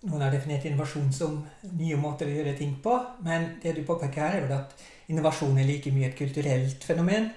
[0.10, 1.41] Noen har definert innovasjon som
[1.76, 2.95] nye måter å gjøre ting på.
[3.26, 4.76] Men det du påpeker her, er vel at
[5.12, 7.32] innovasjon er like mye et kulturelt fenomen.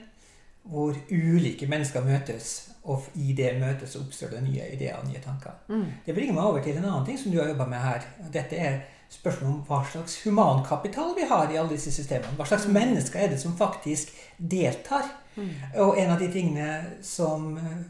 [0.62, 2.50] Hvor ulike mennesker møtes,
[2.86, 5.56] og i det møtet så oppstår det nye ideer og nye tanker.
[5.68, 5.88] Mm.
[6.06, 8.06] Det bringer meg over til en annen ting som du har jobba med her.
[8.34, 8.78] Dette er
[9.12, 12.36] spørsmålet om hva slags humankapital vi har i alle disse systemene.
[12.38, 12.72] Hva slags Mm.
[12.78, 15.04] mennesker er det som faktisk deltar?
[15.36, 15.50] Mm.
[15.84, 17.82] Og en av de tingene som eh,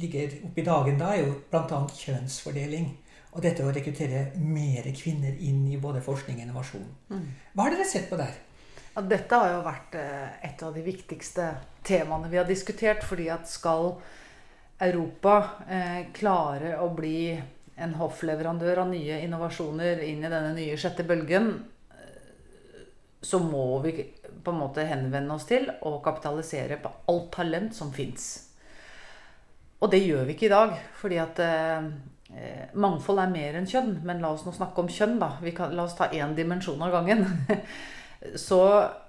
[0.00, 1.86] ligger oppe i dagen da, er jo bl.a.
[1.96, 2.96] kjønnsfordeling.
[3.32, 6.86] Og dette å rekruttere mer kvinner inn i både forskning og innovasjon.
[7.10, 7.26] Mm.
[7.54, 8.32] Hva har dere sett på der?
[8.94, 11.52] Ja, dette har jo vært eh, et av de viktigste
[11.86, 13.04] temaene vi har diskutert.
[13.04, 14.00] fordi at skal
[14.80, 15.34] Europa
[15.68, 17.36] eh, klare å bli
[17.80, 21.52] en hoffleverandør av nye innovasjoner inn i denne nye sjette bølgen,
[21.96, 22.84] eh,
[23.22, 23.94] så må vi
[24.44, 28.30] på en måte henvende oss til og kapitalisere på alt talent som fins.
[29.80, 31.86] Og det gjør vi ikke i dag, fordi at eh,
[32.36, 33.94] eh, mangfold er mer enn kjønn.
[34.04, 35.32] Men la oss nå snakke om kjønn, da.
[35.56, 37.24] Kan, la oss ta én dimensjon av gangen.
[38.36, 38.60] Så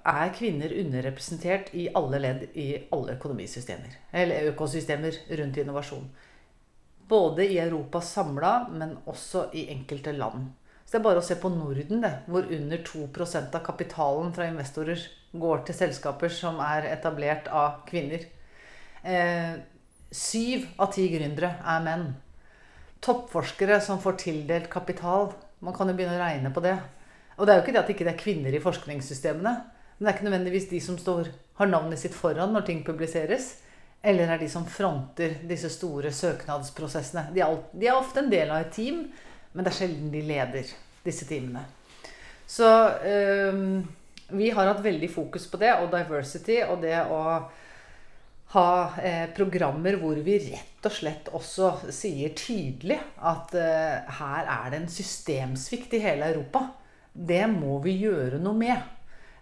[0.08, 3.98] er kvinner underrepresentert i alle ledd i alle økonomisystemer.
[4.16, 6.06] Eller økosystemer rundt innovasjon.
[7.12, 10.48] Både i Europa samla, men også i enkelte land.
[10.84, 14.48] Så det er bare å se på Norden, det, hvor under 2% av kapitalen fra
[14.48, 18.24] investorer går til selskaper som er etablert av kvinner.
[19.04, 19.60] Eh,
[20.12, 22.02] Syv av ti gründere er menn.
[23.00, 25.30] Toppforskere som får tildelt kapital.
[25.64, 26.74] Man kan jo begynne å regne på det.
[27.38, 29.52] Og det er jo ikke det at det ikke er kvinner i forskningssystemene.
[29.96, 33.54] Men det er ikke nødvendigvis de som står, har navnet sitt foran når ting publiseres.
[34.02, 37.28] Eller er de som fronter disse store søknadsprosessene.
[37.34, 39.04] De er, de er ofte en del av et team,
[39.52, 40.72] men det er sjelden de leder
[41.04, 41.62] disse teamene.
[42.50, 42.66] Så
[43.06, 43.82] øhm,
[44.34, 47.22] vi har hatt veldig fokus på det, og diversity, og det å
[48.52, 54.66] ha eh, programmer hvor vi rett og slett også sier tydelig at eh, her er
[54.72, 56.66] det en systemsvikt i hele Europa.
[57.12, 58.90] Det må vi gjøre noe med.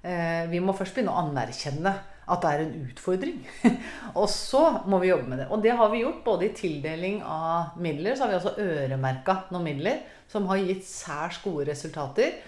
[0.02, 1.94] Eh, vi må først begynne å anerkjenne
[2.30, 3.40] at det er en utfordring.
[4.20, 5.48] og så må vi jobbe med det.
[5.50, 9.36] Og det har vi gjort både i tildeling av midler, så har vi altså øremerka
[9.50, 12.38] noen midler som har gitt særs gode resultater.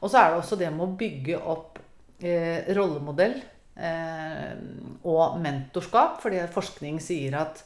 [0.00, 1.80] Og så er det også det med å bygge opp
[2.24, 3.36] eh, rollemodell
[3.76, 4.56] eh,
[5.04, 6.20] og mentorskap.
[6.24, 7.62] Fordi forskning sier at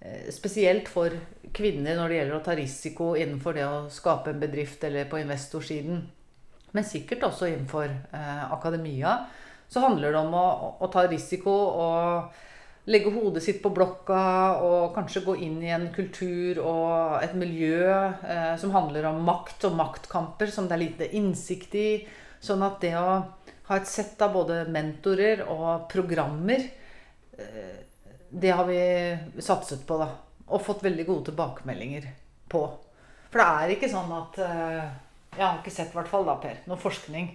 [0.00, 1.14] eh, spesielt for
[1.56, 5.22] kvinner når det gjelder å ta risiko innenfor det å skape en bedrift eller på
[5.22, 6.02] investorsiden,
[6.70, 9.16] men sikkert også innenfor eh, akademia,
[9.70, 10.46] så handler det om å,
[10.82, 14.22] å, ta risiko og legge hodet sitt på blokka
[14.66, 19.68] og kanskje gå inn i en kultur og et miljø eh, som handler om makt
[19.68, 21.90] og maktkamper som det er lite innsikt i.
[22.42, 23.04] Sånn at det å
[23.68, 26.64] ha et sett av både mentorer og programmer,
[27.38, 27.76] eh,
[28.30, 28.80] det har vi
[29.38, 30.08] satset på, da.
[30.50, 32.08] Og fått veldig gode tilbakemeldinger
[32.50, 32.64] på.
[33.30, 34.90] For det er ikke sånn at eh,
[35.36, 37.30] Jeg har ikke sett, i hvert fall da, Per, noe forskning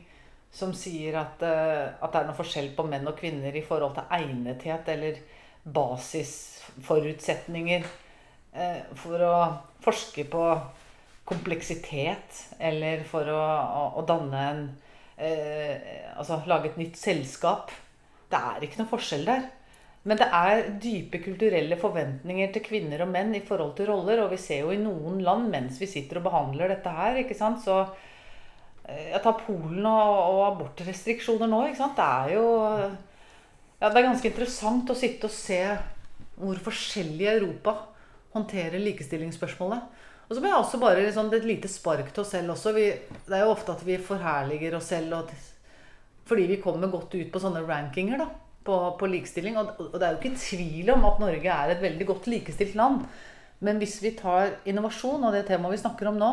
[0.56, 3.94] som sier at, eh, at det er noe forskjell på menn og kvinner i forhold
[3.98, 5.14] til egnethet eller
[5.76, 7.82] basisforutsetninger
[8.56, 10.44] eh, for å forske på
[11.28, 14.62] kompleksitet eller for å, å, å danne en
[15.18, 15.76] eh,
[16.16, 17.72] Altså lage et nytt selskap.
[18.32, 19.44] Det er ikke noe forskjell der.
[20.08, 24.22] Men det er dype kulturelle forventninger til kvinner og menn i forhold til roller.
[24.24, 27.36] Og vi ser jo i noen land mens vi sitter og behandler dette her, ikke
[27.36, 27.84] sant, så
[28.86, 31.98] Jeg tar Polen og, og abortrestriksjoner nå, ikke sant.
[31.98, 32.46] Det er jo
[33.80, 35.62] ja, Det er ganske interessant å sitte og se
[36.36, 37.78] hvor forskjellig Europa
[38.36, 40.04] håndterer likestillingsspørsmålet.
[40.26, 42.74] Og så må jeg også bare liksom, et lite spark til oss selv også.
[42.76, 42.88] Vi,
[43.28, 45.34] det er jo ofte at vi forherliger oss selv og,
[46.26, 48.28] fordi vi kommer godt ut på sånne rankinger da,
[48.66, 49.58] på, på likestilling.
[49.62, 52.78] Og, og, det er jo ikke tvil om at Norge er et veldig godt likestilt
[52.78, 53.06] land.
[53.66, 56.32] Men hvis vi tar innovasjon og det temaet vi snakker om nå,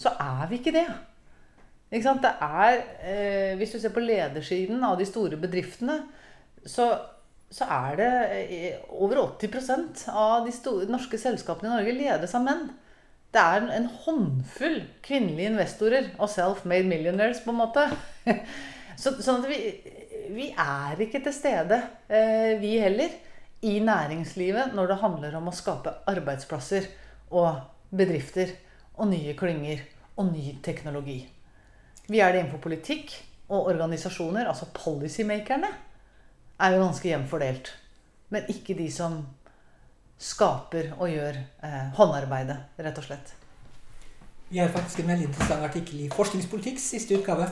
[0.00, 0.86] så er vi ikke det.
[1.92, 5.98] Det er, eh, hvis du ser på ledersiden av de store bedriftene,
[6.64, 6.86] så,
[7.52, 12.46] så er det eh, over 80% av de store, norske selskapene i Norge ledes av
[12.46, 12.70] menn.
[13.32, 17.84] Det er en håndfull kvinnelige investorer og self-made millionaires, på en måte.
[19.02, 19.60] Så, sånn at vi,
[20.32, 23.12] vi er ikke til stede, eh, vi heller,
[23.62, 26.88] i næringslivet når det handler om å skape arbeidsplasser
[27.30, 27.60] og
[27.94, 28.56] bedrifter
[28.96, 29.84] og nye klynger
[30.16, 31.20] og ny teknologi.
[32.12, 33.14] Vi er det innenfor politikk
[33.48, 35.70] og organisasjoner, altså policymakerne,
[36.60, 37.70] er jo ganske jevnt fordelt.
[38.32, 39.22] Men ikke de som
[40.22, 43.32] skaper og gjør eh, håndarbeidet, rett og slett.
[44.52, 47.48] Vi har faktisk en veldig interessant artikkel i Forskningspolitikks siste utgave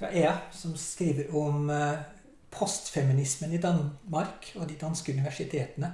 [0.00, 2.02] fra EA, som skriver om eh,
[2.50, 5.92] postfeminismen i Danmark og de danske universitetene.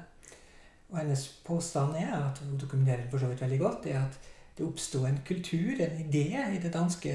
[0.91, 4.19] Og hennes påstand er, at hun dokumenterer det for så vidt veldig godt, er at
[4.57, 7.13] det oppsto en kultur, en idé, i det danske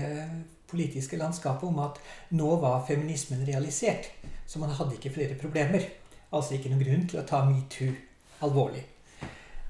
[0.72, 2.00] politiske landskapet om at
[2.38, 4.12] nå var feminismen realisert.
[4.46, 5.90] Så man hadde ikke flere problemer.
[6.32, 7.92] Altså ikke noen grunn til å ta metoo
[8.46, 8.84] alvorlig.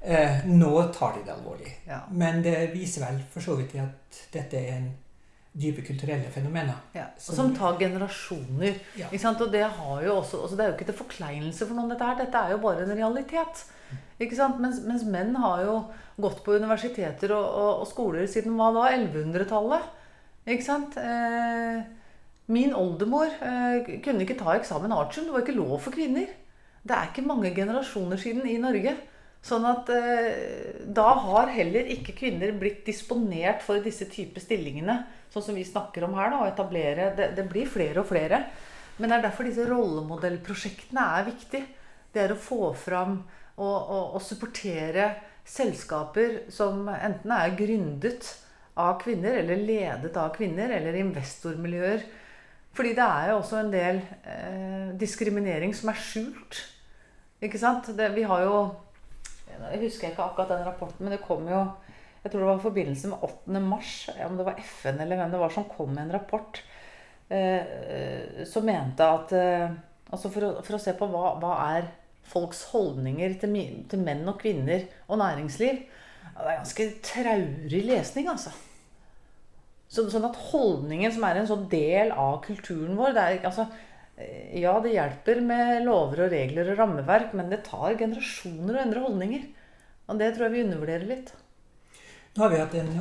[0.02, 1.72] Eh, nå tar de det alvorlig.
[1.86, 2.02] Ja.
[2.10, 4.90] Men det viser vel for så vidt at dette er en
[5.52, 6.78] dype kulturelle fenomener.
[6.96, 8.78] Ja, som, som tar generasjoner.
[8.96, 9.10] Ja.
[9.10, 9.42] Ikke sant?
[9.44, 12.08] Og det, har jo også, altså det er jo ikke til forkleinelse for noen, dette
[12.08, 12.18] her.
[12.22, 13.66] Dette er jo bare en realitet.
[14.22, 14.60] Ikke sant?
[14.62, 15.78] Mens, mens menn har jo
[16.22, 18.86] gått på universiteter og, og, og skoler siden hva da?
[18.94, 19.90] 1100-tallet.
[20.52, 20.96] Ikke sant?
[20.98, 21.82] Eh,
[22.52, 25.28] min oldemor eh, kunne ikke ta eksamen artium.
[25.28, 26.28] Det var ikke lov for kvinner.
[26.82, 28.96] Det er ikke mange generasjoner siden i Norge.
[29.42, 35.00] Sånn at eh, da har heller ikke kvinner blitt disponert for disse typer stillingene,
[35.34, 38.44] sånn som vi snakker om her, da, å etablere det, det blir flere og flere.
[38.98, 41.62] Men det er derfor disse rollemodellprosjektene er viktig.
[42.12, 43.22] Det er å få fram
[43.60, 45.10] og, og, supportere
[45.44, 48.28] selskaper som enten er gründet
[48.78, 52.04] av kvinner, eller ledet av kvinner, eller investormiljøer.
[52.72, 56.62] Fordi det er jo også en del eh, diskriminering som er skjult.
[57.42, 57.90] Ikke sant?
[57.96, 58.56] Det, vi har jo
[59.52, 61.66] Jeg husker ikke akkurat den rapporten, men det kom jo
[62.22, 63.60] Jeg tror det var i forbindelse med 8.
[63.60, 66.62] mars, om det var FN eller hvem det var som kom med en rapport
[67.28, 69.74] eh, som mente at eh,
[70.12, 71.86] Altså for å, for å se på hva, hva er
[72.32, 73.56] folks holdninger til,
[73.90, 75.80] til menn og kvinner og næringsliv.
[76.32, 78.52] Det er ganske traurig lesning, altså.
[79.92, 83.66] Så, sånn at holdningen, som er en sånn del av kulturen vår det er, altså,
[84.16, 88.82] eh, Ja, det hjelper med lover og regler og rammeverk, men det tar generasjoner å
[88.86, 89.44] endre holdninger.
[90.08, 91.34] Og det tror jeg vi undervurderer litt.
[92.32, 92.94] Nå har vi hatt en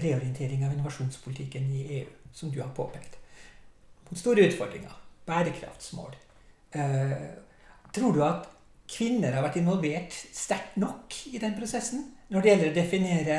[0.00, 3.18] reorientering av innovasjonspolitikken i EU, som du har påpekt.
[4.16, 4.96] Store utfordringer.
[5.28, 6.16] Bærekraftsmål.
[6.72, 7.28] Eh,
[7.94, 8.48] tror du at
[8.90, 12.08] kvinner har vært involvert sterkt nok i den prosessen?
[12.30, 13.38] Når det gjelder å definere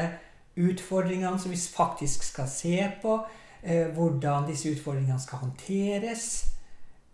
[0.62, 3.20] utfordringene som vi faktisk skal se på,
[3.64, 6.26] eh, hvordan disse utfordringene skal håndteres?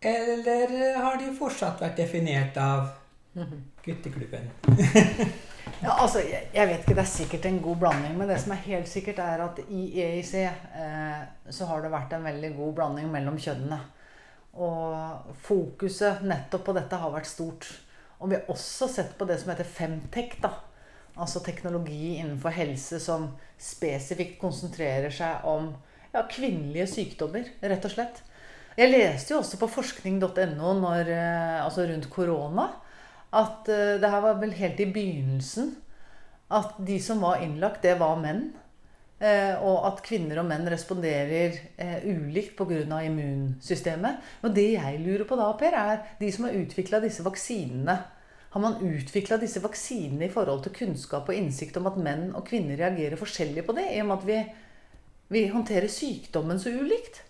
[0.01, 2.89] Eller har de fortsatt vært definert av
[3.85, 4.49] gutteklubben?
[5.81, 8.53] Ja, altså, jeg, jeg vet ikke, Det er sikkert en god blanding, men det som
[8.55, 11.19] er helt sikkert, er at i EIC eh,
[11.53, 13.79] så har det vært en veldig god blanding mellom kjønnene.
[14.57, 17.67] Og fokuset nettopp på dette har vært stort.
[18.17, 20.39] Og vi har også sett på det som heter Femtech.
[20.41, 20.53] da.
[21.17, 25.71] Altså teknologi innenfor helse som spesifikt konsentrerer seg om
[26.13, 28.21] ja, kvinnelige sykdommer, rett og slett.
[28.77, 32.67] Jeg leste jo også på forskning.no eh, altså rundt korona
[33.33, 35.73] at eh, det her var vel helt i begynnelsen
[36.53, 38.51] at de som var innlagt, det var menn.
[39.17, 42.99] Eh, og at kvinner og menn responderer eh, ulikt pga.
[43.07, 44.19] immunsystemet.
[44.45, 47.97] Og det jeg lurer på da, Per, er de som har utvikla disse vaksinene.
[48.53, 52.45] Har man utvikla disse vaksinene i forhold til kunnskap og innsikt om at menn og
[52.47, 54.37] kvinner reagerer forskjellig på det, i og med at vi,
[55.33, 57.23] vi håndterer sykdommen så ulikt?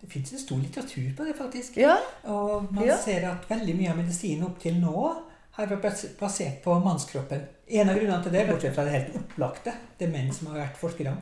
[0.00, 1.76] Det fins en stor litteratur på det, faktisk.
[1.82, 2.96] Ja, Og man Ja.
[2.96, 5.22] ser at veldig mye av medisinen opp til nå
[5.56, 7.44] har vært bas- basert på mannskroppen.
[7.68, 10.60] En av grunnene til det, bortsett fra det helt opplagte, det er menn som har
[10.66, 11.18] vært forskere om,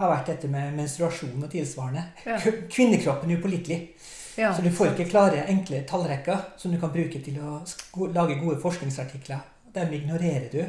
[0.00, 2.04] har vært dette med menstruasjon og tilsvarende.
[2.26, 2.38] Ja.
[2.72, 3.80] Kvinnekroppen er upålitelig.
[4.40, 4.52] ja.
[4.56, 7.58] Så du får ikke klare, enkle tallrekker som du kan bruke til å
[8.14, 9.42] lage gode forskningsartikler.
[9.74, 10.64] Dem ignorerer du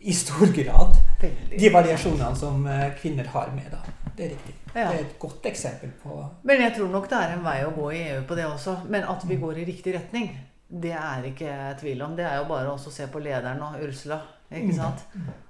[0.00, 1.58] i stor grad Veldig.
[1.58, 3.70] de variasjonene som eh, kvinner har med.
[3.72, 3.78] Da.
[4.16, 4.54] Det er riktig.
[4.74, 4.90] Ja.
[4.90, 7.70] Det er et godt eksempel på Men jeg tror nok det er en vei å
[7.74, 8.76] gå i EU på det også.
[8.92, 10.28] Men at vi går i riktig retning,
[10.68, 12.16] det er ikke tvil om.
[12.18, 14.20] Det er jo bare også å se på lederen og Ursula.
[14.50, 15.04] ikke sant?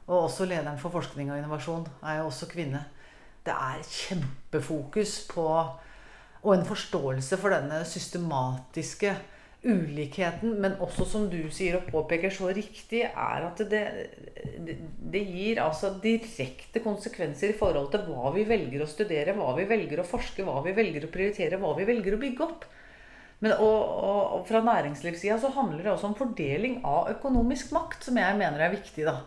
[0.07, 2.85] Og også lederen for forskning og innovasjon er jo også kvinne.
[3.47, 5.47] Det er kjempefokus på
[6.47, 9.15] og en forståelse for denne systematiske
[9.67, 13.83] ulikheten, men også som du sier og påpeker så riktig, er at det,
[14.63, 14.77] det,
[15.13, 19.67] det gir altså direkte konsekvenser i forhold til hva vi velger å studere, hva vi
[19.67, 22.69] velger å forske, hva vi velger å prioritere, hva vi velger å bygge opp.
[23.39, 28.17] Men, og, og, fra næringslivssida så handler det også om fordeling av økonomisk makt, som
[28.17, 29.19] jeg mener er viktig, da.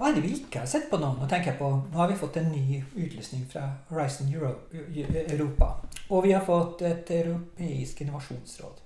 [0.00, 1.10] Hva er det vi ikke har sett på nå?
[1.18, 5.74] Nå tenker jeg på, nå har vi fått en ny utlysning fra Horizon Euro, Europa.
[6.08, 8.78] Og vi har fått et europeisk innovasjonsråd.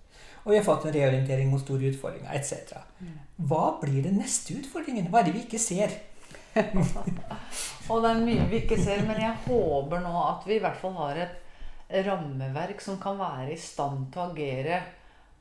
[0.43, 2.75] Og vi har fått en reorientering mot store utfordringer etc.
[3.47, 5.07] Hva blir den neste utfordringen?
[5.13, 5.95] Hva er det vi ikke ser?
[7.91, 10.83] Og det er mye vi ikke ser, men jeg håper nå at vi i hvert
[10.83, 11.44] fall har et
[11.89, 14.83] rammeverk som kan være i stand til å agere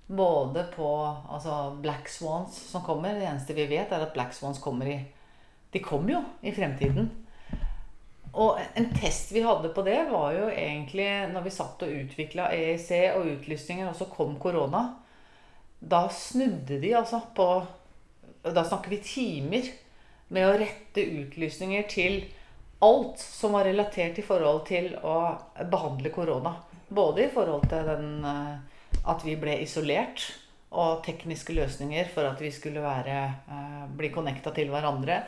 [0.08, 0.90] både på
[1.32, 3.16] altså Black Swans som kommer.
[3.16, 4.98] Det eneste vi vet, er at Black Swans kommer i
[5.74, 7.08] De kommer jo i fremtiden.
[8.34, 12.50] Og en test vi hadde på det, var jo egentlig når vi satt og utvikla
[12.54, 15.00] EEC og utlysninger, og så kom korona.
[15.80, 17.66] da snudde de altså på
[18.44, 19.68] Da snakker vi timer
[20.28, 22.24] med å rette utlysninger til
[22.84, 25.18] alt som var relatert i forhold til å
[25.72, 26.56] behandle korona.
[26.94, 30.26] Både i forhold til den, eh, at vi ble isolert,
[30.74, 33.18] og tekniske løsninger for at vi skulle være,
[33.48, 35.24] eh, bli connecta til hverandre.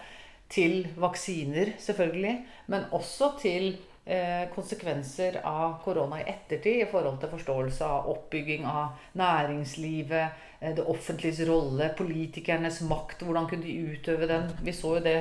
[0.49, 2.45] Til vaksiner, selvfølgelig.
[2.68, 3.78] Men også til
[4.08, 10.30] eh, konsekvenser av korona i ettertid i forhold til forståelse av oppbygging av næringslivet,
[10.62, 13.24] det offentliges rolle, politikernes makt.
[13.26, 14.51] Hvordan kunne de utøve den?
[14.62, 15.18] Vi så jo det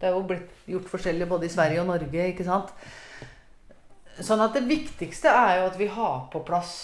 [0.00, 2.28] det er jo blitt gjort forskjellig både i Sverige og Norge.
[2.30, 2.72] ikke sant?
[4.16, 6.74] Sånn at det viktigste er jo at vi har på plass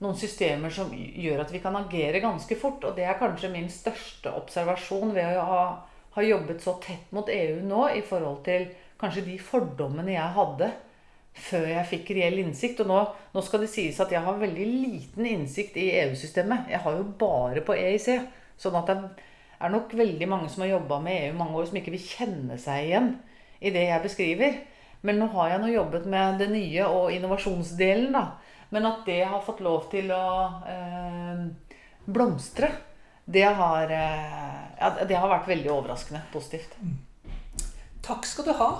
[0.00, 2.84] noen systemer som gjør at vi kan agere ganske fort.
[2.88, 5.64] Og det er kanskje min største observasjon ved å ha,
[6.16, 10.70] ha jobbet så tett mot EU nå i forhold til kanskje de fordommene jeg hadde
[11.40, 12.80] før jeg fikk reell innsikt.
[12.82, 13.00] Og nå,
[13.34, 16.72] nå skal det sies at jeg har veldig liten innsikt i EU-systemet.
[16.72, 18.08] Jeg har jo bare på EIC.
[18.60, 18.98] Sånn at det
[19.60, 22.58] er nok veldig mange som har jobba med EU mange år, som ikke vil kjenne
[22.60, 23.10] seg igjen
[23.60, 24.60] i det jeg beskriver.
[25.06, 28.24] Men nå har jeg nå jobbet med det nye og innovasjonsdelen, da.
[28.70, 30.24] Men at det har fått lov til å
[30.68, 31.44] eh,
[32.06, 32.70] blomstre,
[33.30, 36.76] det har, eh, ja, det har vært veldig overraskende positivt.
[38.04, 38.70] Takk skal du ha.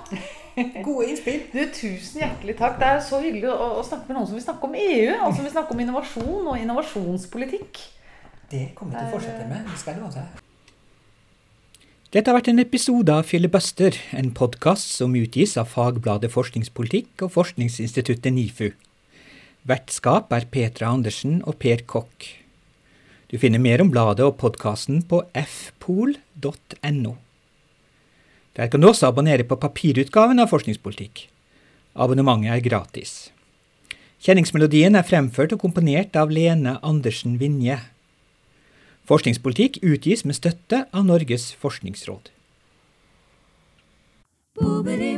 [0.83, 1.43] Gode innspill.
[1.55, 2.79] Du, Tusen hjertelig takk.
[2.81, 5.09] Det er så hyggelig å, å snakke med noen som vil snakke om EU.
[5.21, 7.83] Og som vil snakke om innovasjon og innovasjonspolitikk.
[8.51, 9.67] Det kommer vi til å fortsette med.
[9.69, 10.50] Det skal det være.
[12.11, 17.31] Dette har vært en episode av Filibuster, en podkast som utgis av fagbladet Forskningspolitikk og
[17.37, 18.73] forskningsinstituttet NIFU.
[19.71, 22.27] Vertskap er Petra Andersen og Per Kokk.
[23.31, 27.15] Du finner mer om bladet og podkasten på fpol.no.
[28.59, 31.29] Der kan du også abonnere på papirutgaven av Forskningspolitikk.
[31.95, 33.15] Abonnementet er gratis.
[34.19, 37.79] Kjenningsmelodien er fremført og komponert av Lene Andersen Vinje.
[39.11, 42.29] Forskningspolitikk utgis med støtte av Norges forskningsråd.
[44.55, 45.17] Boobity